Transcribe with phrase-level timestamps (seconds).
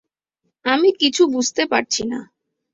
[0.65, 2.19] আমি কিছু বুঝতে পারছি না।